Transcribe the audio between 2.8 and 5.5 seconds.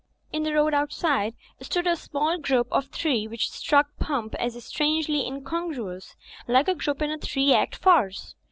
three which struck Pump as strangely